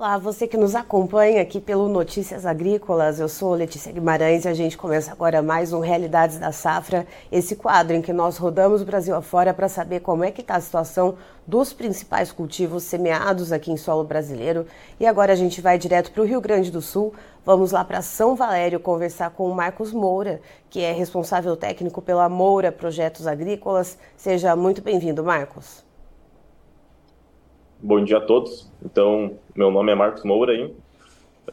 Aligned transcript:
Olá, 0.00 0.16
você 0.16 0.48
que 0.48 0.56
nos 0.56 0.74
acompanha 0.74 1.42
aqui 1.42 1.60
pelo 1.60 1.86
Notícias 1.86 2.46
Agrícolas, 2.46 3.20
eu 3.20 3.28
sou 3.28 3.52
Letícia 3.52 3.92
Guimarães 3.92 4.46
e 4.46 4.48
a 4.48 4.54
gente 4.54 4.78
começa 4.78 5.12
agora 5.12 5.42
mais 5.42 5.74
um 5.74 5.80
Realidades 5.80 6.38
da 6.38 6.52
Safra, 6.52 7.06
esse 7.30 7.54
quadro 7.54 7.94
em 7.94 8.00
que 8.00 8.10
nós 8.10 8.38
rodamos 8.38 8.80
o 8.80 8.86
Brasil 8.86 9.14
afora 9.14 9.52
para 9.52 9.68
saber 9.68 10.00
como 10.00 10.24
é 10.24 10.30
que 10.30 10.40
está 10.40 10.54
a 10.54 10.60
situação 10.62 11.16
dos 11.46 11.74
principais 11.74 12.32
cultivos 12.32 12.84
semeados 12.84 13.52
aqui 13.52 13.70
em 13.70 13.76
solo 13.76 14.02
brasileiro. 14.02 14.64
E 14.98 15.04
agora 15.04 15.34
a 15.34 15.36
gente 15.36 15.60
vai 15.60 15.76
direto 15.76 16.12
para 16.12 16.22
o 16.22 16.26
Rio 16.26 16.40
Grande 16.40 16.70
do 16.70 16.80
Sul, 16.80 17.12
vamos 17.44 17.70
lá 17.70 17.84
para 17.84 18.00
São 18.00 18.34
Valério 18.34 18.80
conversar 18.80 19.28
com 19.28 19.50
o 19.50 19.54
Marcos 19.54 19.92
Moura, 19.92 20.40
que 20.70 20.80
é 20.80 20.92
responsável 20.92 21.54
técnico 21.58 22.00
pela 22.00 22.26
Moura 22.26 22.72
Projetos 22.72 23.26
Agrícolas. 23.26 23.98
Seja 24.16 24.56
muito 24.56 24.80
bem-vindo, 24.80 25.22
Marcos. 25.22 25.89
Bom 27.82 28.04
dia 28.04 28.18
a 28.18 28.20
todos. 28.20 28.70
Então, 28.84 29.38
meu 29.56 29.70
nome 29.70 29.90
é 29.90 29.94
Marcos 29.94 30.22
Moura 30.22 30.52
aí. 30.52 30.64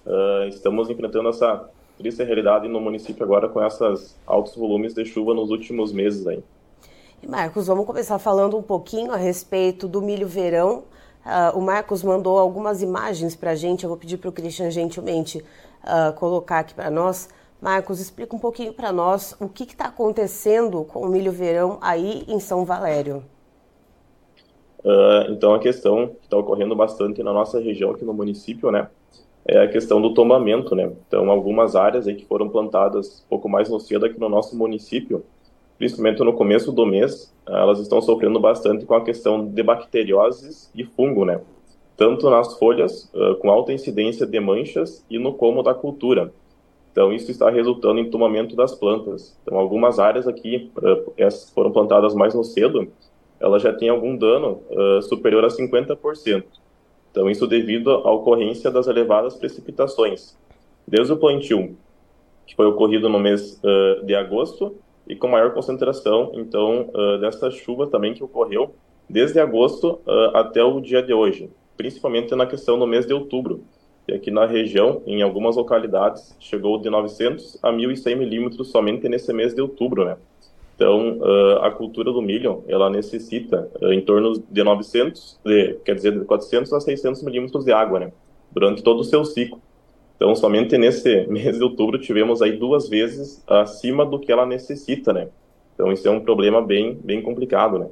Uh, 0.06 0.50
estamos 0.50 0.90
enfrentando 0.90 1.30
essa 1.30 1.70
triste 1.98 2.22
realidade 2.22 2.68
no 2.68 2.82
município 2.82 3.24
agora 3.24 3.48
com 3.48 3.64
esses 3.66 4.14
altos 4.28 4.54
volumes 4.54 4.94
de 4.94 5.06
chuva 5.06 5.34
nos 5.34 5.50
últimos 5.52 5.94
meses 5.94 6.28
aí. 6.28 6.44
Marcos, 7.26 7.68
vamos 7.68 7.86
começar 7.86 8.20
falando 8.20 8.58
um 8.58 8.62
pouquinho 8.62 9.14
a 9.14 9.16
respeito 9.16 9.88
do 9.88 10.02
milho 10.02 10.28
verão. 10.28 10.84
Uh, 11.26 11.58
o 11.58 11.62
Marcos 11.62 12.04
mandou 12.04 12.38
algumas 12.38 12.82
imagens 12.82 13.34
para 13.34 13.52
a 13.52 13.56
gente, 13.56 13.86
eu 13.86 13.90
vou 13.90 13.98
pedir 13.98 14.18
para 14.18 14.30
o 14.30 14.34
Christian 14.34 14.70
gentilmente 14.70 15.38
uh, 15.38 16.12
colocar 16.16 16.60
aqui 16.60 16.74
para 16.74 16.92
nós. 16.92 17.30
Marcos, 17.62 18.02
explica 18.02 18.36
um 18.36 18.40
pouquinho 18.40 18.74
para 18.74 18.92
nós 18.92 19.34
o 19.40 19.48
que 19.48 19.64
está 19.64 19.86
acontecendo 19.86 20.84
com 20.84 21.00
o 21.04 21.08
milho 21.08 21.32
verão 21.32 21.78
aí 21.80 22.26
em 22.28 22.40
São 22.42 22.66
Valério. 22.66 23.24
Uh, 24.88 25.34
então, 25.34 25.54
a 25.54 25.60
questão 25.60 26.08
que 26.08 26.24
está 26.24 26.38
ocorrendo 26.38 26.74
bastante 26.74 27.22
na 27.22 27.34
nossa 27.34 27.60
região, 27.60 27.92
aqui 27.92 28.06
no 28.06 28.14
município, 28.14 28.72
né, 28.72 28.88
é 29.46 29.60
a 29.60 29.68
questão 29.68 30.02
do 30.02 30.14
tombamento, 30.14 30.74
né. 30.76 30.90
Então, 31.06 31.30
algumas 31.30 31.76
áreas 31.76 32.08
aí 32.08 32.16
que 32.16 32.26
foram 32.26 32.48
plantadas 32.48 33.22
um 33.26 33.30
pouco 33.30 33.50
mais 33.50 33.70
no 33.70 33.82
cedo 33.82 34.06
aqui 34.06 34.18
no 34.18 34.30
nosso 34.30 34.56
município, 34.56 35.26
principalmente 35.78 36.24
no 36.24 36.32
começo 36.32 36.72
do 36.72 36.86
mês, 36.86 37.34
elas 37.46 37.80
estão 37.80 38.02
sofrendo 38.02 38.40
bastante 38.40 38.86
com 38.86 38.96
a 38.96 39.04
questão 39.04 39.46
de 39.46 39.62
bacterioses 39.62 40.72
e 40.74 40.86
fungo, 40.86 41.26
né. 41.26 41.42
Tanto 41.98 42.30
nas 42.30 42.58
folhas, 42.58 43.12
uh, 43.14 43.36
com 43.40 43.52
alta 43.52 43.74
incidência 43.74 44.26
de 44.26 44.40
manchas, 44.40 45.04
e 45.10 45.20
no 45.20 45.34
como 45.34 45.64
da 45.64 45.74
cultura. 45.74 46.32
Então, 46.94 47.12
isso 47.12 47.30
está 47.30 47.50
resultando 47.50 48.00
em 48.00 48.10
tomamento 48.10 48.56
das 48.56 48.74
plantas. 48.74 49.38
Então, 49.44 49.58
algumas 49.58 50.00
áreas 50.00 50.30
aqui, 50.30 50.72
uh, 50.78 51.12
essas 51.18 51.50
foram 51.50 51.74
plantadas 51.74 52.16
mais 52.16 52.34
no 52.34 52.44
cedo, 52.46 52.88
ela 53.40 53.60
já 53.60 53.74
tem 53.74 53.90
algum 53.90 54.16
dano 54.16 54.62
uh, 54.70 55.02
superior 55.02 55.44
a 55.46 55.48
50%. 55.48 56.44
Então, 57.12 57.30
isso 57.30 57.48
devido 57.48 57.90
à 57.92 58.12
ocorrência 58.12 58.70
das 58.70 58.88
elevadas 58.88 59.36
precipitações. 59.36 60.38
Desde 60.88 61.14
o 61.14 61.18
plantio, 61.18 61.76
que 62.46 62.56
foi 62.56 62.66
ocorrido 62.66 63.10
no 63.10 63.20
mês 63.20 63.60
uh, 63.64 64.06
de 64.06 64.16
agosto, 64.16 64.76
e 65.08 65.16
com 65.16 65.28
maior 65.28 65.54
concentração, 65.54 66.32
então, 66.34 66.90
uh, 66.94 67.18
dessa 67.20 67.50
chuva 67.50 67.88
também 67.88 68.14
que 68.14 68.24
ocorreu 68.24 68.76
desde 69.10 69.40
agosto 69.40 70.02
até 70.34 70.62
o 70.62 70.82
dia 70.82 71.02
de 71.02 71.14
hoje, 71.14 71.50
principalmente 71.78 72.36
na 72.36 72.46
questão 72.46 72.76
no 72.76 72.86
mês 72.86 73.06
de 73.06 73.14
outubro. 73.14 73.64
E 74.06 74.14
aqui 74.14 74.30
na 74.30 74.46
região, 74.46 75.02
em 75.06 75.22
algumas 75.22 75.56
localidades, 75.56 76.36
chegou 76.42 76.78
de 76.78 76.90
900 76.90 77.58
a 77.64 77.72
1.100 77.72 78.16
milímetros 78.18 78.70
somente 78.70 79.08
nesse 79.08 79.32
mês 79.32 79.54
de 79.54 79.62
outubro, 79.62 80.04
né? 80.04 80.18
Então, 80.78 81.18
uh, 81.18 81.64
a 81.64 81.72
cultura 81.72 82.14
do 82.14 82.22
milho, 82.22 82.64
ela 82.68 82.88
necessita 82.88 83.68
uh, 83.82 83.92
em 83.92 84.00
torno 84.00 84.44
de 84.48 84.64
900, 84.64 85.40
de, 85.44 85.74
quer 85.84 85.96
dizer, 85.96 86.12
de 86.12 86.24
400 86.24 86.72
a 86.72 86.80
600 86.80 87.24
milímetros 87.24 87.66
de 87.66 87.72
água, 87.72 88.00
né? 88.00 88.12
Durante 88.52 88.84
todo 88.84 89.00
o 89.00 89.04
seu 89.04 89.26
ciclo. 89.26 89.60
Então, 90.16 90.36
somente 90.36 90.78
nesse 90.78 91.26
mês 91.30 91.58
de 91.58 91.64
outubro 91.64 92.00
tivemos 92.00 92.44
aí 92.44 92.58
duas 92.58 92.88
vezes 92.88 93.44
acima 93.48 94.06
do 94.06 94.20
que 94.20 94.32
ela 94.32 94.46
necessita, 94.46 95.12
né? 95.12 95.30
Então, 95.74 95.92
isso 95.92 96.08
é 96.08 96.12
um 96.12 96.20
problema 96.20 96.62
bem, 96.62 96.94
bem 97.04 97.24
complicado, 97.24 97.80
né? 97.80 97.88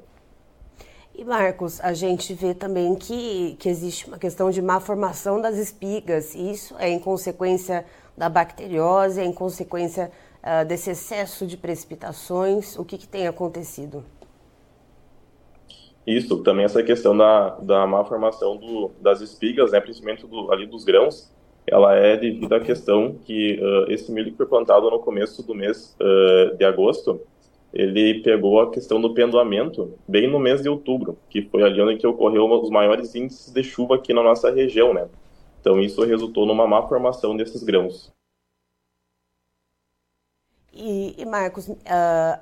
E 1.16 1.24
Marcos, 1.24 1.81
a 1.81 1.94
gente 1.94 2.35
vê 2.35 2.53
também 2.53 2.94
que, 2.94 3.56
que 3.57 3.68
existe 3.68 4.07
uma 4.07 4.19
questão 4.19 4.51
de 4.51 4.62
má 4.62 4.79
formação 4.79 5.41
das 5.41 5.57
espigas. 5.57 6.35
Isso 6.35 6.75
é 6.78 6.88
em 6.88 7.00
consequência 7.00 7.84
da 8.16 8.29
bacteriose, 8.29 9.22
é 9.22 9.25
em 9.25 9.34
consequência 9.34 10.12
uh, 10.45 10.66
desse 10.66 10.91
excesso 10.91 11.45
de 11.47 11.57
precipitações? 11.57 12.78
O 12.78 12.85
que, 12.85 12.97
que 12.97 13.07
tem 13.07 13.28
acontecido? 13.28 14.03
Isso, 16.06 16.44
também 16.44 16.66
essa 16.66 16.83
questão 16.83 17.17
da, 17.17 17.50
da 17.56 17.88
má 17.88 18.06
formação 18.06 18.56
do, 18.56 18.91
das 19.01 19.22
espigas, 19.22 19.72
né, 19.72 19.81
principalmente 19.81 20.28
do, 20.28 20.51
ali 20.53 20.67
dos 20.67 20.85
grãos, 20.85 21.33
ela 21.66 21.95
é 21.95 22.16
devido 22.16 22.53
à 22.53 22.59
questão 22.59 23.16
que 23.25 23.59
uh, 23.59 23.91
esse 23.91 24.11
milho 24.11 24.31
que 24.31 24.38
foi 24.38 24.45
plantado 24.45 24.89
no 24.89 25.00
começo 25.00 25.41
do 25.41 25.56
mês 25.56 25.97
uh, 26.00 26.56
de 26.56 26.63
agosto, 26.63 27.19
ele 27.73 28.22
pegou 28.22 28.62
a 28.62 28.72
questão 28.72 29.01
do 29.01 29.13
pendoamento 29.13 29.94
bem 30.07 30.29
no 30.29 30.39
mês 30.39 30.62
de 30.62 30.69
outubro, 30.69 31.17
que 31.29 31.41
foi 31.41 31.63
ali 31.63 31.81
onde 31.81 32.06
ocorreu 32.06 32.50
os 32.50 32.69
maiores 32.69 33.16
índices 33.16 33.51
de 33.51 33.63
chuva 33.63 33.95
aqui 33.95 34.13
na 34.13 34.23
nossa 34.23 34.51
região, 34.51 34.94
né? 34.94 35.09
Então 35.59 35.81
isso 35.81 36.06
resultou 36.06 36.45
numa 36.45 36.67
má 36.67 36.83
formação 36.83 37.35
desses 37.35 37.63
grãos. 37.63 38.15
E, 40.78 41.16
e 41.18 41.25
Marcos, 41.25 41.69
uh, 41.69 41.75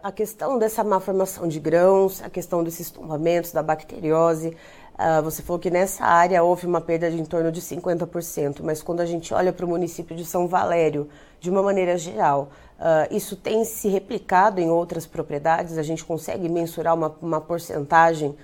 a 0.01 0.11
questão 0.11 0.57
dessa 0.57 0.83
má 0.83 0.99
formação 0.99 1.47
de 1.47 1.59
grãos, 1.59 2.19
a 2.23 2.31
questão 2.31 2.63
desses 2.63 2.89
tombamentos, 2.89 3.51
da 3.51 3.61
bacteriose, 3.61 4.57
uh, 4.95 5.21
você 5.21 5.43
falou 5.43 5.59
que 5.59 5.69
nessa 5.69 6.03
área 6.03 6.41
houve 6.41 6.65
uma 6.65 6.81
perda 6.81 7.11
de 7.11 7.21
em 7.21 7.25
torno 7.25 7.51
de 7.51 7.61
50%, 7.61 8.61
mas 8.63 8.81
quando 8.81 9.01
a 9.01 9.05
gente 9.05 9.31
olha 9.35 9.53
para 9.53 9.63
o 9.63 9.69
município 9.69 10.15
de 10.15 10.25
São 10.25 10.47
Valério, 10.47 11.07
de 11.39 11.51
uma 11.51 11.61
maneira 11.61 11.95
geral, 11.95 12.49
uh, 12.79 13.15
isso 13.15 13.35
tem 13.35 13.63
se 13.63 13.87
replicado 13.87 14.59
em 14.59 14.71
outras 14.71 15.05
propriedades? 15.05 15.77
A 15.77 15.83
gente 15.83 16.03
consegue 16.03 16.49
mensurar 16.49 16.95
uma, 16.95 17.15
uma 17.21 17.39
porcentagem 17.39 18.35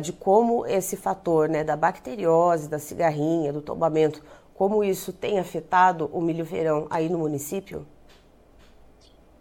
de 0.00 0.12
como 0.12 0.64
esse 0.66 0.96
fator 0.96 1.48
né, 1.48 1.64
da 1.64 1.76
bacteriose, 1.76 2.68
da 2.68 2.78
cigarrinha, 2.78 3.52
do 3.52 3.60
tombamento, 3.60 4.22
como 4.54 4.84
isso 4.84 5.12
tem 5.12 5.40
afetado 5.40 6.08
o 6.12 6.20
milho 6.20 6.44
verão 6.44 6.86
aí 6.88 7.08
no 7.08 7.18
município? 7.18 7.84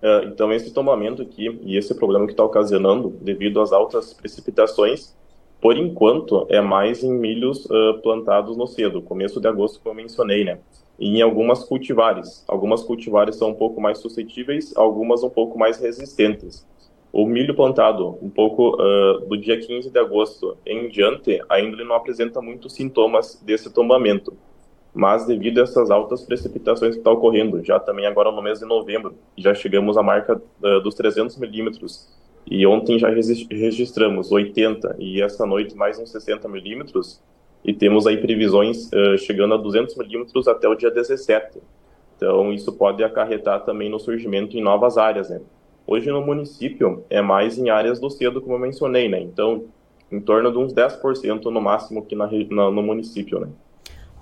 É, 0.01 0.25
então, 0.25 0.51
esse 0.53 0.71
tombamento 0.71 1.21
aqui 1.21 1.59
e 1.63 1.77
esse 1.77 1.95
problema 1.95 2.25
que 2.25 2.33
está 2.33 2.44
ocasionando 2.44 3.09
devido 3.21 3.59
às 3.61 3.71
altas 3.71 4.13
precipitações, 4.13 5.15
por 5.59 5.75
enquanto, 5.75 6.45
é 6.49 6.61
mais 6.61 7.03
em 7.03 7.11
milhos 7.11 7.65
uh, 7.65 7.99
plantados 8.03 8.55
no 8.55 8.67
cedo, 8.67 9.01
começo 9.01 9.41
de 9.41 9.47
agosto, 9.47 9.79
como 9.79 9.91
eu 9.99 10.03
mencionei, 10.03 10.44
né? 10.44 10.59
E 10.99 11.17
em 11.17 11.21
algumas 11.21 11.63
cultivares. 11.63 12.44
Algumas 12.47 12.83
cultivares 12.83 13.35
são 13.35 13.49
um 13.49 13.55
pouco 13.55 13.81
mais 13.81 13.97
suscetíveis, 13.97 14.75
algumas 14.75 15.23
um 15.23 15.29
pouco 15.29 15.57
mais 15.57 15.79
resistentes. 15.79 16.65
O 17.11 17.25
milho 17.25 17.55
plantado 17.55 18.19
um 18.21 18.29
pouco 18.29 18.75
uh, 18.75 19.25
do 19.27 19.35
dia 19.35 19.59
15 19.59 19.89
de 19.89 19.97
agosto 19.97 20.57
em 20.63 20.89
diante, 20.89 21.41
ainda 21.50 21.83
não 21.83 21.95
apresenta 21.95 22.39
muitos 22.39 22.73
sintomas 22.73 23.41
desse 23.43 23.73
tombamento 23.73 24.38
mas 24.97 25.27
devido 25.27 25.59
a 25.59 25.63
essas 25.63 25.91
altas 25.91 26.23
precipitações 26.23 26.95
que 26.95 26.97
estão 26.97 27.13
tá 27.13 27.19
ocorrendo, 27.19 27.63
já 27.63 27.79
também 27.79 28.07
agora 28.07 28.31
no 28.31 28.41
mês 28.41 28.57
de 28.57 28.65
novembro, 28.65 29.13
já 29.38 29.53
chegamos 29.53 29.95
à 29.95 30.01
marca 30.01 30.35
uh, 30.35 30.79
dos 30.81 30.95
300 30.95 31.38
milímetros, 31.38 32.09
e 32.49 32.65
ontem 32.65 32.97
já 32.97 33.07
registramos 33.07 34.31
80, 34.31 34.95
e 34.97 35.21
essa 35.21 35.45
noite 35.45 35.77
mais 35.77 35.99
uns 35.99 36.09
60 36.09 36.47
milímetros, 36.49 37.21
e 37.63 37.73
temos 37.73 38.07
aí 38.07 38.17
previsões 38.17 38.89
uh, 38.91 39.19
chegando 39.19 39.53
a 39.53 39.57
200 39.57 39.95
milímetros 39.97 40.47
até 40.47 40.67
o 40.67 40.73
dia 40.73 40.89
17. 40.89 41.59
Então, 42.15 42.51
isso 42.51 42.73
pode 42.73 43.03
acarretar 43.03 43.63
também 43.65 43.91
no 43.91 44.00
surgimento 44.00 44.57
em 44.57 44.63
novas 44.63 44.97
áreas, 44.97 45.29
né? 45.29 45.39
Hoje 45.85 46.09
no 46.09 46.25
município 46.25 47.05
é 47.07 47.21
mais 47.21 47.59
em 47.59 47.69
áreas 47.69 48.00
do 48.00 48.09
cedo, 48.09 48.41
como 48.41 48.55
eu 48.55 48.59
mencionei, 48.59 49.07
né? 49.07 49.21
Então, 49.21 49.65
em 50.11 50.19
torno 50.19 50.51
de 50.51 50.57
uns 50.57 50.73
10% 50.73 51.43
no 51.45 51.61
máximo 51.61 52.00
aqui 52.00 52.15
na, 52.15 52.27
na, 52.50 52.71
no 52.71 52.81
município, 52.81 53.39
né? 53.39 53.50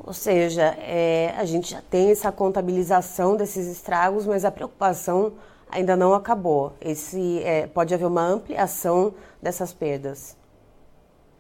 Ou 0.06 0.14
seja, 0.14 0.62
é, 0.80 1.34
a 1.36 1.46
gente 1.46 1.72
já 1.72 1.82
tem 1.82 2.12
essa 2.12 2.32
contabilização 2.32 3.36
desses 3.36 3.66
estragos, 3.66 4.28
mas 4.28 4.46
a 4.46 4.52
preocupação 4.52 5.34
ainda 5.68 5.96
não 5.96 6.14
acabou. 6.14 6.74
Esse, 6.80 7.42
é, 7.44 7.66
pode 7.66 7.92
haver 7.92 8.06
uma 8.06 8.24
ampliação 8.24 9.16
dessas 9.42 9.74
perdas. 9.74 10.38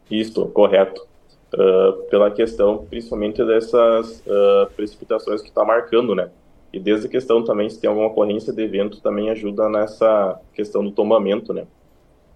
Isso, 0.10 0.48
correto. 0.48 1.06
Uh, 1.54 2.10
pela 2.10 2.32
questão 2.32 2.86
principalmente 2.90 3.42
dessas 3.46 4.20
uh, 4.22 4.70
precipitações 4.76 5.42
que 5.42 5.48
está 5.50 5.64
marcando, 5.64 6.16
né? 6.16 6.30
E 6.74 6.80
desde 6.80 7.06
a 7.06 7.10
questão 7.10 7.44
também, 7.44 7.70
se 7.70 7.80
tem 7.80 7.88
alguma 7.88 8.08
ocorrência 8.08 8.52
de 8.52 8.62
evento, 8.64 9.00
também 9.00 9.30
ajuda 9.30 9.70
nessa 9.70 10.42
questão 10.54 10.84
do 10.84 10.92
tombamento, 10.92 11.54
né? 11.54 11.66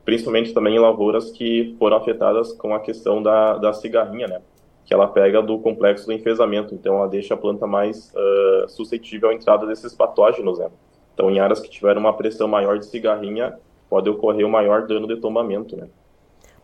Principalmente 0.06 0.54
também 0.54 0.76
em 0.76 0.80
lavouras 0.80 1.32
que 1.32 1.76
foram 1.80 1.98
afetadas 1.98 2.54
com 2.54 2.74
a 2.74 2.80
questão 2.80 3.22
da, 3.22 3.58
da 3.58 3.74
cigarrinha, 3.74 4.28
né? 4.28 4.42
Que 4.90 4.94
ela 4.96 5.08
pega 5.08 5.40
do 5.40 5.60
complexo 5.60 6.08
do 6.08 6.14
enfesamento, 6.14 6.74
então 6.74 6.96
ela 6.98 7.08
deixa 7.08 7.36
a 7.36 7.38
planta 7.38 7.68
mais 7.68 8.12
uh, 8.16 8.68
suscetível 8.68 9.30
à 9.30 9.36
entrada 9.36 9.68
desses 9.68 9.94
patógenos, 9.94 10.58
né? 10.58 10.68
Então, 11.14 11.30
em 11.30 11.40
áreas 11.40 11.60
que 11.60 11.70
tiveram 11.70 12.02
uma 12.02 12.14
pressão 12.14 12.48
maior 12.48 12.80
de 12.80 12.88
cigarrinha, 12.88 13.56
pode 13.88 14.10
ocorrer 14.10 14.44
o 14.44 14.50
maior 14.50 14.88
dano 14.88 15.08
de 15.08 15.18
tombamento, 15.18 15.78
né? 15.78 15.88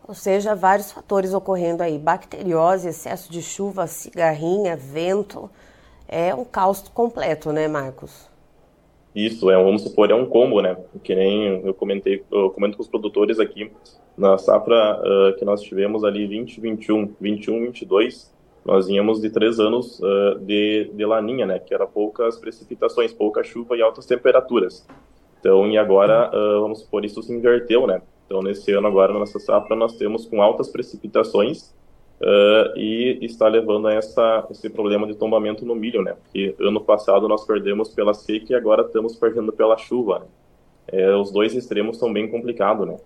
Ou 0.08 0.12
seja, 0.12 0.56
vários 0.56 0.90
fatores 0.90 1.32
ocorrendo 1.32 1.84
aí: 1.84 2.00
bacteriose, 2.00 2.88
excesso 2.88 3.30
de 3.30 3.40
chuva, 3.40 3.86
cigarrinha, 3.86 4.76
vento. 4.76 5.48
É 6.08 6.34
um 6.34 6.44
caos 6.44 6.82
completo, 6.88 7.52
né, 7.52 7.68
Marcos? 7.68 8.28
Isso, 9.16 9.50
é, 9.50 9.56
vamos 9.56 9.80
supor, 9.80 10.10
é 10.10 10.14
um 10.14 10.26
combo, 10.26 10.60
né? 10.60 10.76
Que 11.02 11.14
nem 11.14 11.62
eu 11.64 11.72
comentei, 11.72 12.22
eu 12.30 12.50
comento 12.50 12.76
com 12.76 12.82
os 12.82 12.88
produtores 12.88 13.40
aqui, 13.40 13.72
na 14.14 14.36
safra 14.36 15.00
uh, 15.00 15.38
que 15.38 15.44
nós 15.44 15.62
tivemos 15.62 16.04
ali 16.04 16.28
2021, 16.28 17.14
21, 17.18 17.60
22, 17.64 18.30
nós 18.62 18.88
vínhamos 18.88 19.18
de 19.18 19.30
três 19.30 19.58
anos 19.58 19.98
uh, 20.00 20.38
de, 20.40 20.90
de 20.92 21.06
laninha, 21.06 21.46
né? 21.46 21.58
Que 21.58 21.72
era 21.72 21.86
poucas 21.86 22.38
precipitações, 22.38 23.10
pouca 23.10 23.42
chuva 23.42 23.74
e 23.74 23.80
altas 23.80 24.04
temperaturas. 24.04 24.86
Então, 25.40 25.66
e 25.66 25.78
agora, 25.78 26.28
uh, 26.28 26.60
vamos 26.60 26.80
supor, 26.80 27.02
isso 27.02 27.22
se 27.22 27.32
inverteu, 27.32 27.86
né? 27.86 28.02
Então, 28.26 28.42
nesse 28.42 28.70
ano 28.72 28.86
agora, 28.86 29.14
na 29.14 29.20
nossa 29.20 29.38
safra, 29.38 29.74
nós 29.74 29.96
temos 29.96 30.26
com 30.26 30.42
altas 30.42 30.68
precipitações 30.68 31.74
uh, 32.20 32.78
e 32.78 33.18
está 33.22 33.48
levando 33.48 33.88
a 33.88 33.94
essa, 33.94 34.46
esse 34.50 34.68
problema 34.70 35.06
de 35.06 35.14
tombamento 35.14 35.64
no 35.64 35.74
milho, 35.74 36.02
né? 36.02 36.14
Porque 36.22 36.54
ano 36.60 36.80
passado 36.80 37.28
nós 37.28 37.44
perdemos 37.44 37.88
pela 37.88 38.14
seca 38.14 38.52
e 38.52 38.54
agora 38.56 38.82
estamos 38.82 39.16
perdendo 39.16 39.52
pela 39.52 39.76
chuva. 39.76 40.20
Né? 40.20 40.26
É, 40.88 41.16
os 41.16 41.30
dois 41.30 41.54
extremos 41.54 41.98
são 41.98 42.12
bem 42.12 42.28
complicados, 42.28 42.86
né? 42.86 42.96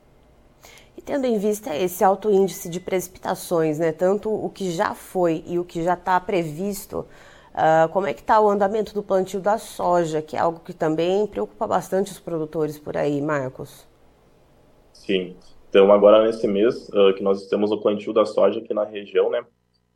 E 0.96 1.02
tendo 1.02 1.24
em 1.24 1.38
vista 1.38 1.74
esse 1.74 2.04
alto 2.04 2.30
índice 2.30 2.68
de 2.68 2.78
precipitações, 2.78 3.78
né, 3.78 3.90
tanto 3.90 4.28
o 4.28 4.50
que 4.50 4.70
já 4.70 4.94
foi 4.94 5.42
e 5.46 5.58
o 5.58 5.64
que 5.64 5.82
já 5.82 5.94
está 5.94 6.20
previsto, 6.20 7.06
uh, 7.54 7.88
como 7.90 8.06
é 8.06 8.12
que 8.12 8.20
está 8.20 8.38
o 8.38 8.50
andamento 8.50 8.92
do 8.92 9.02
plantio 9.02 9.40
da 9.40 9.56
soja, 9.56 10.20
que 10.20 10.36
é 10.36 10.40
algo 10.40 10.60
que 10.60 10.74
também 10.74 11.26
preocupa 11.26 11.66
bastante 11.66 12.12
os 12.12 12.18
produtores 12.18 12.78
por 12.78 12.98
aí, 12.98 13.22
Marcos? 13.22 13.86
Sim. 14.92 15.34
Então, 15.70 15.92
agora 15.92 16.24
nesse 16.24 16.48
mês 16.48 16.88
uh, 16.88 17.14
que 17.14 17.22
nós 17.22 17.46
temos 17.46 17.70
o 17.70 17.78
plantio 17.78 18.12
da 18.12 18.26
soja 18.26 18.58
aqui 18.58 18.74
na 18.74 18.82
região, 18.82 19.30
né, 19.30 19.40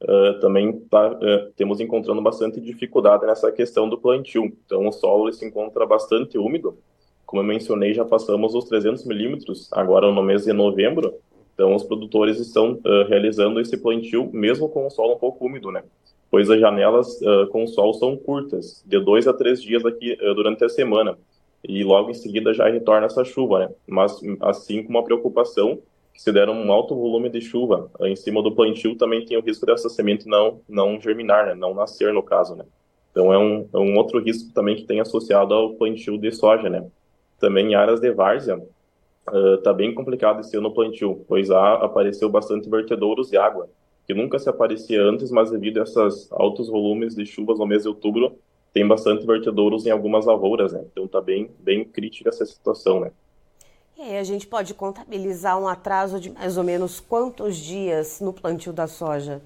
uh, 0.03 0.39
também 0.39 0.73
tá, 0.89 1.11
uh, 1.11 1.53
temos 1.57 1.81
encontrando 1.81 2.23
bastante 2.23 2.61
dificuldade 2.61 3.27
nessa 3.27 3.51
questão 3.51 3.89
do 3.89 3.99
plantio. 3.99 4.45
Então, 4.45 4.87
o 4.87 4.93
solo 4.93 5.33
se 5.33 5.45
encontra 5.45 5.85
bastante 5.85 6.39
úmido. 6.39 6.79
Como 7.27 7.43
eu 7.43 7.47
mencionei, 7.47 7.93
já 7.93 8.05
passamos 8.05 8.55
os 8.55 8.67
300 8.67 9.05
milímetros 9.05 9.69
agora 9.73 10.13
no 10.13 10.23
mês 10.23 10.45
de 10.45 10.53
novembro. 10.53 11.13
Então, 11.55 11.75
os 11.75 11.83
produtores 11.83 12.39
estão 12.39 12.81
realizando 13.09 13.61
esse 13.61 13.77
plantio 13.77 14.29
mesmo 14.33 14.69
com 14.69 14.87
o 14.87 14.91
solo 14.91 15.15
um 15.15 15.19
pouco 15.19 15.47
úmido, 15.47 15.73
né? 15.73 15.83
Pois 16.31 16.51
as 16.51 16.61
janelas 16.61 17.21
com 17.51 17.63
o 17.63 17.69
sol 17.69 17.95
são 17.95 18.17
curtas, 18.17 18.83
de 18.85 18.99
dois 18.99 19.27
a 19.29 19.33
três 19.33 19.63
dias 19.63 19.85
aqui 19.87 20.17
durante 20.35 20.65
a 20.65 20.69
semana 20.69 21.17
e 21.67 21.83
logo 21.83 22.11
em 22.11 22.15
seguida 22.15 22.53
já 22.53 22.69
retorna 22.69 23.07
essa 23.07 23.25
chuva, 23.25 23.61
né? 23.61 23.71
Mas 23.87 24.21
assim 24.41 24.83
com 24.83 24.91
uma 24.91 25.05
preocupação 25.05 25.81
que 26.13 26.23
se 26.23 26.31
der 26.31 26.49
um 26.49 26.73
alto 26.73 26.95
volume 26.95 27.29
de 27.29 27.41
chuva 27.41 27.91
em 28.01 28.15
cima 28.15 28.43
do 28.43 28.55
plantio 28.55 28.97
também 28.97 29.25
tem 29.25 29.37
o 29.37 29.41
risco 29.41 29.67
dessa 29.67 29.89
semente 29.89 30.27
não 30.27 30.61
não 30.69 31.01
germinar, 31.01 31.47
né? 31.47 31.55
Não 31.55 31.75
nascer 31.75 32.13
no 32.13 32.23
caso, 32.23 32.55
né? 32.55 32.65
Então 33.11 33.33
é 33.33 33.39
um, 33.39 33.69
é 33.73 33.79
um 33.79 33.97
outro 33.97 34.21
risco 34.21 34.53
também 34.53 34.77
que 34.77 34.85
tem 34.85 35.01
associado 35.01 35.55
ao 35.55 35.75
plantio 35.75 36.19
de 36.19 36.33
soja, 36.33 36.69
né? 36.69 36.87
Também 37.39 37.73
em 37.73 37.75
áreas 37.75 38.01
de 38.01 38.11
várzea 38.13 38.59
uh, 38.59 39.59
tá 39.59 39.73
bem 39.73 39.95
complicado 39.95 40.41
esse 40.41 40.57
ano 40.57 40.69
o 40.69 40.75
plantio, 40.75 41.25
pois 41.29 41.51
há, 41.51 41.75
apareceu 41.75 42.29
bastante 42.29 42.69
vertedouros 42.69 43.31
de 43.31 43.37
água 43.37 43.69
que 44.07 44.15
nunca 44.15 44.39
se 44.39 44.49
aparecia 44.49 45.03
antes, 45.03 45.31
mas 45.31 45.51
devido 45.51 45.81
a 45.81 45.85
esses 45.85 46.31
altos 46.31 46.69
volumes 46.69 47.15
de 47.15 47.25
chuvas 47.25 47.59
no 47.59 47.67
mês 47.67 47.83
de 47.83 47.89
outubro 47.89 48.39
tem 48.75 48.87
bastante 48.87 49.25
vertedouros 49.25 49.87
em 49.87 49.91
algumas 49.91 50.27
lavouras, 50.27 50.73
né? 50.73 50.85
Então 50.91 51.07
tá 51.07 51.21
bem, 51.21 51.49
bem 51.61 51.85
crítica 51.85 52.29
essa 52.29 52.45
situação, 52.45 52.99
né? 53.01 53.13
E 53.97 54.03
aí 54.03 54.19
a 54.19 54.25
gente 54.25 54.49
pode 54.49 54.75
contabilizar 54.75 55.57
um 55.59 55.69
atraso 55.69 56.19
de 56.19 56.31
mais 56.31 56.59
ou 56.59 56.65
menos 56.65 56.99
quantos 56.99 57.57
dias 57.57 58.21
no 58.21 58.33
plantio 58.33 58.73
da 58.73 58.89
soja? 58.89 59.41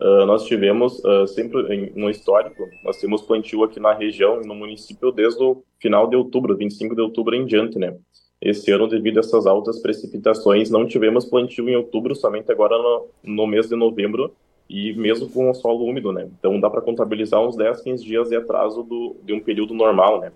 Uh, 0.00 0.24
nós 0.26 0.44
tivemos 0.44 1.00
uh, 1.04 1.26
sempre 1.26 1.92
no 1.96 2.08
histórico, 2.08 2.62
nós 2.84 2.98
temos 2.98 3.22
plantio 3.22 3.64
aqui 3.64 3.80
na 3.80 3.92
região 3.92 4.40
e 4.40 4.46
no 4.46 4.54
município 4.54 5.10
desde 5.10 5.42
o 5.42 5.62
final 5.80 6.08
de 6.08 6.14
outubro, 6.14 6.56
25 6.56 6.94
de 6.94 7.00
outubro 7.00 7.34
em 7.34 7.44
diante, 7.44 7.78
né? 7.78 7.96
Esse 8.40 8.70
ano, 8.72 8.88
devido 8.88 9.18
a 9.18 9.20
essas 9.20 9.46
altas 9.46 9.80
precipitações, 9.80 10.70
não 10.70 10.86
tivemos 10.86 11.24
plantio 11.24 11.68
em 11.68 11.76
outubro, 11.76 12.14
somente 12.14 12.50
agora 12.50 12.76
no, 12.76 13.08
no 13.22 13.46
mês 13.46 13.68
de 13.68 13.76
novembro, 13.76 14.34
e 14.72 14.94
mesmo 14.94 15.28
com 15.28 15.50
o 15.50 15.54
solo 15.54 15.84
úmido, 15.84 16.12
né? 16.12 16.26
Então 16.38 16.58
dá 16.58 16.70
para 16.70 16.80
contabilizar 16.80 17.46
uns 17.46 17.54
10, 17.54 17.82
15 17.82 18.02
dias 18.02 18.28
de 18.30 18.36
atraso 18.36 18.82
do, 18.82 19.14
de 19.22 19.34
um 19.34 19.38
período 19.38 19.74
normal, 19.74 20.18
né? 20.18 20.32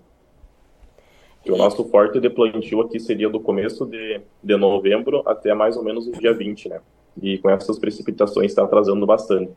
E 1.43 1.51
o 1.51 1.57
nosso 1.57 1.83
forte 1.85 2.19
de 2.19 2.29
plantio 2.29 2.81
aqui 2.81 2.99
seria 2.99 3.29
do 3.29 3.39
começo 3.39 3.83
de, 3.83 4.21
de 4.43 4.55
novembro 4.55 5.23
até 5.25 5.55
mais 5.55 5.75
ou 5.75 5.83
menos 5.83 6.05
o 6.05 6.11
dia 6.11 6.35
20, 6.35 6.69
né? 6.69 6.81
E 7.19 7.39
com 7.39 7.49
essas 7.49 7.79
precipitações 7.79 8.51
está 8.51 8.63
atrasando 8.63 9.07
bastante. 9.07 9.51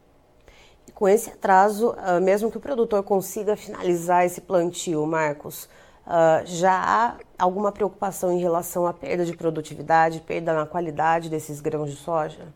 Com 0.95 1.07
esse 1.07 1.29
atraso, 1.29 1.95
ah, 1.99 2.19
mesmo 2.19 2.51
que 2.51 2.57
o 2.57 2.61
produtor 2.61 3.03
consiga 3.03 3.57
finalizar 3.57 4.25
esse 4.25 4.41
plantio, 4.41 5.05
Marcos, 5.05 5.69
ah, 6.07 6.41
já 6.47 6.73
há 6.73 7.17
alguma 7.39 7.71
preocupação 7.71 8.33
em 8.33 8.39
relação 8.39 8.87
à 8.87 8.95
perda 8.95 9.27
de 9.27 9.37
produtividade, 9.37 10.23
perda 10.27 10.55
na 10.55 10.65
qualidade 10.65 11.29
desses 11.29 11.61
grãos 11.61 11.91
de 11.91 11.97
soja? 11.97 12.49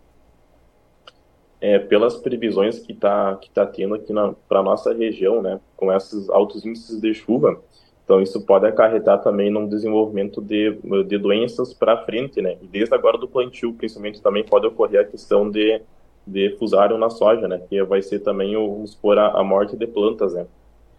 É, 1.65 1.79
pelas 1.79 2.15
previsões 2.19 2.79
que 2.79 2.93
está 2.93 3.37
que 3.37 3.49
tá 3.49 3.65
tendo 3.65 3.95
aqui 3.95 4.13
para 4.47 4.61
a 4.61 4.63
nossa 4.63 4.93
região, 4.93 5.41
né, 5.41 5.59
com 5.75 5.91
esses 5.91 6.29
altos 6.29 6.63
índices 6.67 7.01
de 7.01 7.15
chuva, 7.15 7.59
então 8.05 8.21
isso 8.21 8.45
pode 8.45 8.67
acarretar 8.67 9.23
também 9.23 9.51
no 9.51 9.67
desenvolvimento 9.67 10.43
de, 10.43 10.79
de 11.07 11.17
doenças 11.17 11.73
para 11.73 12.05
frente, 12.05 12.43
né, 12.43 12.59
e 12.61 12.67
desde 12.67 12.95
agora 12.95 13.17
do 13.17 13.27
plantio, 13.27 13.73
principalmente, 13.73 14.21
também 14.21 14.45
pode 14.45 14.67
ocorrer 14.67 15.01
a 15.01 15.05
questão 15.05 15.51
de, 15.51 15.81
de 16.27 16.55
fusário 16.59 16.99
na 16.99 17.09
soja, 17.09 17.49
né, 17.49 17.63
que 17.67 17.83
vai 17.83 18.03
ser 18.03 18.19
também, 18.19 18.55
vamos 18.55 18.91
supor, 18.91 19.19
a, 19.19 19.29
a 19.29 19.43
morte 19.43 19.75
de 19.75 19.87
plantas, 19.87 20.35
né, 20.35 20.47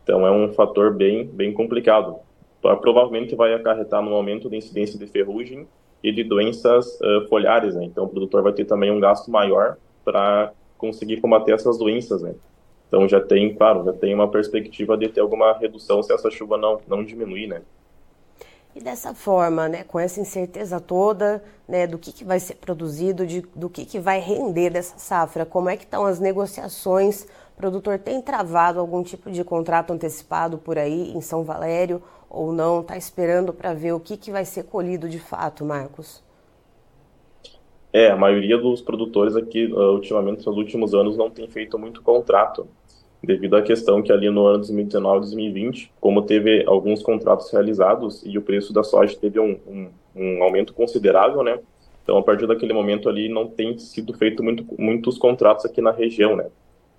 então 0.03 0.25
é 0.25 0.31
um 0.31 0.51
fator 0.51 0.91
bem, 0.91 1.27
bem 1.27 1.53
complicado. 1.53 2.15
Provavelmente 2.81 3.36
vai 3.36 3.53
acarretar 3.53 4.01
no 4.01 4.15
aumento 4.15 4.50
de 4.50 4.57
incidência 4.57 4.98
de 4.98 5.05
ferrugem 5.05 5.67
e 6.01 6.12
de 6.12 6.24
doenças 6.24 7.00
uh, 7.01 7.27
foliares, 7.29 7.75
né, 7.75 7.84
então 7.84 8.05
o 8.05 8.10
produtor 8.10 8.41
vai 8.41 8.53
ter 8.53 8.65
também 8.65 8.89
um 8.89 9.00
gasto 9.00 9.29
maior 9.29 9.77
para 10.05 10.53
conseguir 10.77 11.19
combater 11.19 11.53
essas 11.53 11.77
doenças, 11.77 12.21
né? 12.21 12.35
Então 12.88 13.07
já 13.09 13.19
tem, 13.19 13.53
claro, 13.55 13.83
já 13.83 13.93
tem 13.93 14.13
uma 14.13 14.29
perspectiva 14.29 14.95
de 14.97 15.09
ter 15.09 15.19
alguma 15.19 15.51
redução 15.57 16.01
se 16.03 16.13
essa 16.13 16.29
chuva 16.29 16.57
não, 16.57 16.79
não 16.88 17.03
diminuir, 17.03 17.47
né? 17.47 17.62
E 18.75 18.81
dessa 18.81 19.13
forma, 19.13 19.69
né, 19.69 19.85
com 19.85 19.97
essa 19.97 20.19
incerteza 20.19 20.81
toda, 20.81 21.41
né, 21.65 21.88
do 21.88 21.97
que, 21.97 22.12
que 22.12 22.25
vai 22.25 22.41
ser 22.41 22.55
produzido, 22.55 23.25
de, 23.25 23.41
do 23.55 23.69
que, 23.69 23.85
que 23.85 24.00
vai 24.00 24.19
render 24.19 24.69
dessa 24.69 24.97
safra, 24.97 25.45
como 25.45 25.69
é 25.69 25.77
que 25.77 25.85
estão 25.85 26.05
as 26.05 26.19
negociações? 26.19 27.24
O 27.24 27.55
produtor 27.55 27.97
tem 27.97 28.21
travado 28.21 28.81
algum 28.81 29.01
tipo 29.01 29.31
de 29.31 29.45
contrato 29.45 29.93
antecipado 29.93 30.57
por 30.57 30.77
aí 30.77 31.15
em 31.15 31.21
São 31.21 31.41
Valério 31.41 32.03
ou 32.29 32.51
não? 32.51 32.81
Está 32.81 32.97
esperando 32.97 33.53
para 33.53 33.74
ver 33.74 33.93
o 33.93 34.00
que, 34.00 34.17
que 34.17 34.29
vai 34.29 34.43
ser 34.43 34.63
colhido 34.63 35.07
de 35.07 35.19
fato, 35.19 35.63
Marcos? 35.63 36.25
É, 37.96 38.12
a 38.12 38.18
maioria 38.18 38.58
dos 38.58 38.82
produtores 38.82 39.38
aqui, 39.38 39.68
uh, 39.68 39.94
ultimamente, 39.94 40.46
nos 40.46 40.58
últimos 40.58 40.94
anos, 40.94 41.16
não 41.16 41.30
tem 41.30 41.48
feito 41.48 41.80
muito 41.80 42.02
contrato, 42.02 42.68
devido 43.24 43.56
à 43.56 43.62
questão 43.62 44.02
que 44.04 44.12
ali 44.12 44.30
no 44.30 44.46
ano 44.46 44.58
2019 44.58 45.22
2020, 45.22 45.94
como 46.02 46.22
teve 46.24 46.66
alguns 46.68 47.02
contratos 47.02 47.50
realizados 47.54 48.22
e 48.25 48.38
o 48.38 48.42
preço 48.42 48.74
da 48.74 48.84
soja 48.84 49.16
teve 49.16 49.40
um, 49.40 49.58
um, 49.66 49.90
um 50.14 50.44
aumento 50.44 50.74
considerável, 50.74 51.42
né? 51.42 51.58
Então, 52.04 52.18
a 52.18 52.22
partir 52.22 52.46
daquele 52.46 52.74
momento 52.74 53.08
ali, 53.08 53.30
não 53.30 53.48
tem 53.48 53.78
sido 53.78 54.14
feito 54.14 54.44
muito, 54.44 54.66
muitos 54.78 55.18
contratos 55.18 55.64
aqui 55.64 55.80
na 55.80 55.92
região, 55.92 56.36
né? 56.36 56.48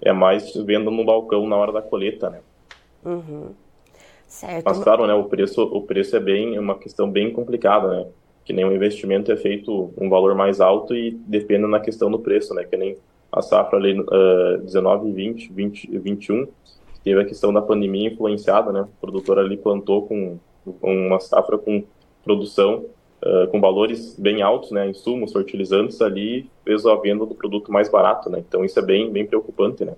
É 0.01 0.15
mais 0.15 0.51
venda 0.55 0.91
no 0.91 1.05
balcão 1.05 1.47
na 1.47 1.57
hora 1.57 1.73
da 1.73 1.83
colheita, 1.83 2.31
né? 2.31 2.41
Uhum. 3.05 3.51
Certo. 4.27 4.65
Mas, 4.65 4.79
claro, 4.79 5.07
né, 5.07 5.13
o 5.13 5.25
preço, 5.25 5.63
o 5.63 5.83
preço 5.83 6.17
é 6.17 6.21
bem, 6.21 6.57
é 6.57 6.61
uma 6.61 6.79
questão 6.79 7.11
bem 7.11 7.31
complicada, 7.31 7.89
né? 7.89 8.07
Que 8.47 8.53
o 8.53 8.73
investimento 8.73 9.33
é 9.33 9.37
feito 9.37 9.93
um 9.99 10.09
valor 10.09 10.35
mais 10.37 10.61
alto 10.61 10.95
e 10.95 11.11
depende 11.11 11.67
na 11.67 11.81
questão 11.81 12.09
do 12.09 12.21
preço, 12.21 12.55
né? 12.55 12.63
Que 12.63 12.77
nem 12.77 12.97
a 13.33 13.43
safra 13.43 13.77
ali 13.77 14.01
uh, 14.01 14.59
19, 14.63 15.11
20, 15.11 15.53
20, 15.53 15.99
21, 15.99 16.47
teve 17.03 17.21
a 17.21 17.25
questão 17.25 17.53
da 17.53 17.61
pandemia 17.61 18.09
influenciada, 18.09 18.73
né? 18.73 18.83
O 18.83 19.01
produtor 19.01 19.41
ali 19.41 19.57
plantou 19.57 20.07
com, 20.07 20.39
com 20.81 21.07
uma 21.09 21.19
safra 21.19 21.59
com 21.59 21.83
produção 22.23 22.85
uh, 23.21 23.49
com 23.51 23.61
valores 23.61 24.17
bem 24.17 24.43
altos, 24.43 24.71
né? 24.71 24.89
Insumos, 24.89 25.33
fertilizantes 25.33 26.01
ali, 26.01 26.49
fez 26.65 26.87
a 26.87 26.95
venda 26.95 27.27
do 27.27 27.35
produto 27.35 27.73
mais 27.73 27.89
barato, 27.89 28.31
né? 28.31 28.39
Então 28.47 28.65
isso 28.65 28.79
é 28.79 28.83
bem, 28.83 29.11
bem 29.11 29.27
preocupante, 29.27 29.85
né? 29.85 29.95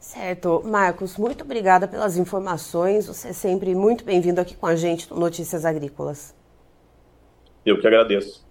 Certo. 0.00 0.62
Marcos, 0.64 1.18
muito 1.18 1.44
obrigada 1.44 1.86
pelas 1.86 2.16
informações. 2.16 3.06
Você 3.06 3.28
é 3.28 3.32
sempre 3.34 3.74
muito 3.74 4.02
bem-vindo 4.02 4.40
aqui 4.40 4.56
com 4.56 4.66
a 4.66 4.74
gente 4.74 5.10
no 5.10 5.20
Notícias 5.20 5.66
Agrícolas. 5.66 6.37
Eu 7.68 7.78
que 7.78 7.86
agradeço. 7.86 8.42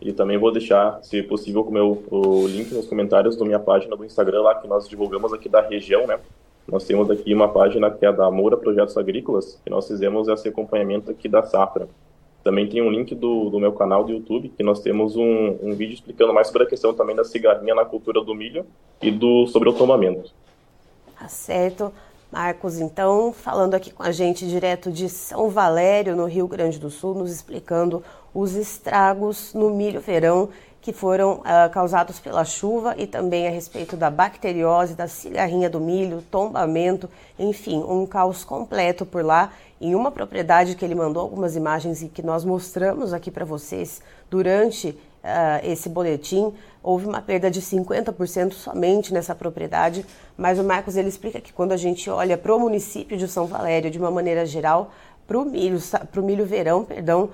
E 0.00 0.12
também 0.12 0.36
vou 0.36 0.50
deixar, 0.50 1.00
se 1.04 1.22
possível, 1.22 1.62
o 1.62 1.70
meu 1.70 2.02
o 2.10 2.46
link 2.48 2.74
nos 2.74 2.86
comentários 2.86 3.36
da 3.36 3.44
minha 3.44 3.60
página 3.60 3.96
do 3.96 4.04
Instagram 4.04 4.42
lá 4.42 4.54
que 4.56 4.66
nós 4.66 4.88
divulgamos 4.88 5.32
aqui 5.32 5.48
da 5.48 5.60
região, 5.60 6.08
né? 6.08 6.18
Nós 6.66 6.84
temos 6.84 7.08
aqui 7.08 7.32
uma 7.32 7.48
página 7.48 7.88
que 7.88 8.04
é 8.04 8.12
da 8.12 8.28
Moura 8.28 8.56
Projetos 8.56 8.98
Agrícolas, 8.98 9.60
que 9.62 9.70
nós 9.70 9.86
fizemos 9.86 10.26
esse 10.26 10.48
acompanhamento 10.48 11.08
aqui 11.08 11.28
da 11.28 11.44
safra. 11.44 11.88
Também 12.42 12.68
tem 12.68 12.82
um 12.82 12.90
link 12.90 13.14
do, 13.14 13.48
do 13.48 13.60
meu 13.60 13.72
canal 13.72 14.02
do 14.02 14.10
YouTube, 14.10 14.48
que 14.48 14.62
nós 14.64 14.80
temos 14.80 15.14
um, 15.14 15.56
um 15.62 15.72
vídeo 15.74 15.94
explicando 15.94 16.34
mais 16.34 16.48
sobre 16.48 16.64
a 16.64 16.66
questão 16.66 16.92
também 16.92 17.14
da 17.14 17.22
cigarrinha 17.22 17.76
na 17.76 17.84
cultura 17.84 18.20
do 18.20 18.34
milho 18.34 18.66
e 19.00 19.12
do 19.12 19.46
sobre 19.46 19.68
o 19.68 19.72
tomamento. 19.72 20.32
Tá 21.16 21.28
certo. 21.28 21.92
Marcos, 22.30 22.80
então, 22.80 23.32
falando 23.32 23.74
aqui 23.74 23.92
com 23.92 24.02
a 24.02 24.10
gente 24.10 24.48
direto 24.48 24.90
de 24.90 25.08
São 25.08 25.48
Valério, 25.48 26.16
no 26.16 26.26
Rio 26.26 26.48
Grande 26.48 26.78
do 26.78 26.90
Sul, 26.90 27.14
nos 27.14 27.30
explicando 27.30 28.02
os 28.34 28.54
estragos 28.54 29.54
no 29.54 29.70
milho 29.70 30.00
verão 30.00 30.48
que 30.86 30.92
foram 30.92 31.40
uh, 31.40 31.70
causados 31.72 32.20
pela 32.20 32.44
chuva 32.44 32.94
e 32.96 33.08
também 33.08 33.48
a 33.48 33.50
respeito 33.50 33.96
da 33.96 34.08
bacteriose, 34.08 34.94
da 34.94 35.08
cigarrinha 35.08 35.68
do 35.68 35.80
milho, 35.80 36.22
tombamento, 36.30 37.10
enfim, 37.38 37.82
um 37.82 38.06
caos 38.06 38.44
completo 38.44 39.04
por 39.04 39.24
lá. 39.24 39.52
Em 39.80 39.94
uma 39.94 40.12
propriedade 40.12 40.76
que 40.76 40.84
ele 40.84 40.94
mandou 40.94 41.22
algumas 41.22 41.56
imagens 41.56 42.02
e 42.02 42.08
que 42.08 42.22
nós 42.22 42.44
mostramos 42.44 43.12
aqui 43.12 43.32
para 43.32 43.44
vocês 43.44 44.00
durante 44.30 44.90
uh, 44.90 44.96
esse 45.64 45.88
boletim, 45.88 46.54
houve 46.86 47.04
uma 47.04 47.20
perda 47.20 47.50
de 47.50 47.60
50% 47.60 48.52
somente 48.52 49.12
nessa 49.12 49.34
propriedade, 49.34 50.06
mas 50.38 50.56
o 50.56 50.62
Marcos 50.62 50.96
ele 50.96 51.08
explica 51.08 51.40
que 51.40 51.52
quando 51.52 51.72
a 51.72 51.76
gente 51.76 52.08
olha 52.08 52.38
para 52.38 52.54
o 52.54 52.60
município 52.60 53.16
de 53.16 53.26
São 53.26 53.44
Valério 53.44 53.90
de 53.90 53.98
uma 53.98 54.08
maneira 54.08 54.46
geral, 54.46 54.92
para 55.26 55.36
o 55.36 55.44
milho, 55.44 55.80
para 56.12 56.20
o 56.20 56.24
milho 56.24 56.46
verão, 56.46 56.84
perdão, 56.84 57.24
uh, 57.24 57.30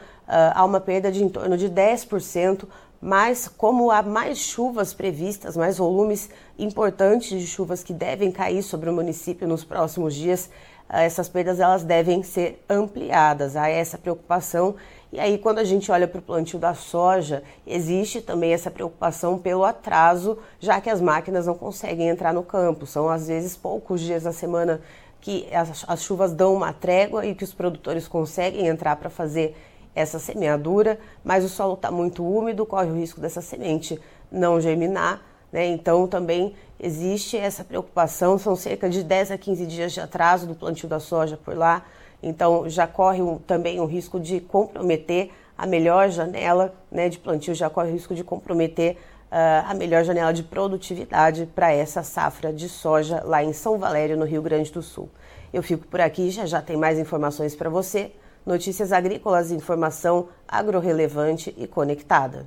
há 0.55 0.65
uma 0.65 0.81
perda 0.81 1.13
de 1.13 1.23
em 1.23 1.29
torno 1.29 1.59
de 1.59 1.69
10%, 1.69 2.65
mas 2.99 3.47
como 3.47 3.91
há 3.91 4.01
mais 4.01 4.39
chuvas 4.39 4.95
previstas, 4.95 5.55
mais 5.55 5.77
volumes 5.77 6.31
importantes 6.59 7.39
de 7.39 7.47
chuvas 7.47 7.85
que 7.85 7.93
devem 7.93 8.33
cair 8.33 8.63
sobre 8.63 8.89
o 8.89 8.93
município 8.95 9.47
nos 9.47 9.65
próximos 9.65 10.15
dias, 10.15 10.47
uh, 10.89 10.97
essas 10.97 11.29
perdas 11.29 11.61
elas 11.61 11.85
devem 11.85 12.23
ser 12.23 12.65
ampliadas. 12.71 13.55
Há 13.55 13.69
essa 13.69 13.99
preocupação. 13.99 14.77
E 15.12 15.21
aí, 15.21 15.37
quando 15.37 15.59
a 15.59 15.64
gente 15.64 15.92
olha 15.92 16.09
para 16.09 16.21
o 16.21 16.23
plantio 16.23 16.59
da 16.59 16.73
soja, 16.73 17.42
existe 17.66 18.23
também 18.23 18.54
essa 18.54 18.71
preocupação 18.71 19.38
pelo 19.38 19.62
atraso, 19.62 20.38
já 20.59 20.81
que 20.81 20.88
as 20.88 21.02
máquinas 21.02 21.47
não 21.47 21.54
conseguem 21.54 22.09
entrar 22.09 22.33
no 22.33 22.42
campo. 22.42 22.87
São 22.87 23.11
às 23.11 23.28
vezes 23.28 23.54
poucos 23.54 24.00
dias 24.00 24.23
na 24.23 24.33
semana 24.33 24.81
que 25.21 25.47
as, 25.54 25.85
as 25.87 26.02
chuvas 26.02 26.33
dão 26.33 26.54
uma 26.54 26.73
trégua 26.73 27.26
e 27.26 27.35
que 27.35 27.45
os 27.45 27.52
produtores 27.52 28.09
conseguem 28.09 28.66
entrar 28.69 28.97
para 28.97 29.11
fazer 29.11 29.54
essa 29.95 30.19
semeadura, 30.19 30.99
mas 31.23 31.45
o 31.45 31.49
solo 31.49 31.75
está 31.75 31.90
muito 31.90 32.26
úmido, 32.26 32.64
corre 32.64 32.90
o 32.90 32.95
risco 32.95 33.21
dessa 33.21 33.42
semente 33.42 34.00
não 34.31 34.59
germinar. 34.62 35.21
Né? 35.52 35.66
Então 35.66 36.09
também 36.09 36.54
existe 36.81 37.37
essa 37.37 37.62
preocupação, 37.62 38.38
são 38.38 38.57
cerca 38.57 38.88
de 38.88 39.02
10 39.02 39.33
a 39.33 39.37
15 39.37 39.66
dias 39.66 39.92
de 39.92 40.00
atraso 40.00 40.47
do 40.47 40.54
plantio 40.54 40.88
da 40.88 40.99
soja 40.99 41.37
por 41.37 41.54
lá, 41.54 41.85
então 42.23 42.69
já 42.69 42.87
corre 42.87 43.21
um, 43.21 43.38
também 43.38 43.81
o 43.81 43.85
risco 43.85 44.21
de 44.21 44.41
comprometer 44.41 45.31
a 45.57 45.67
melhor 45.67 46.11
janela 46.11 46.75
né, 46.91 47.09
de 47.09 47.19
plantio, 47.19 47.55
já 47.55 47.69
corre 47.69 47.91
o 47.91 47.93
risco 47.93 48.14
de 48.14 48.25
comprometer 48.25 48.97
uh, 49.31 49.69
a 49.69 49.75
melhor 49.75 50.05
janela 50.05 50.33
de 50.33 50.43
produtividade 50.43 51.49
para 51.55 51.73
essa 51.73 52.02
safra 52.02 52.52
de 52.52 52.69
soja 52.69 53.23
lá 53.25 53.43
em 53.43 53.52
São 53.52 53.79
Valério, 53.79 54.17
no 54.17 54.25
Rio 54.25 54.43
Grande 54.43 54.73
do 54.73 54.83
Sul. 54.83 55.09
Eu 55.52 55.62
fico 55.62 55.87
por 55.87 56.00
aqui, 56.00 56.31
já 56.31 56.47
já 56.47 56.62
tem 56.62 56.76
mais 56.76 56.99
informações 56.99 57.55
para 57.55 57.69
você. 57.69 58.12
Notícias 58.45 58.93
agrícolas, 58.93 59.52
informação 59.52 60.29
agro-relevante 60.49 61.55
e 61.57 61.67
conectada. 61.67 62.47